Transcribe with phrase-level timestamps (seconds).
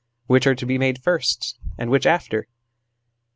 [0.25, 2.47] Which are to be made first, and which after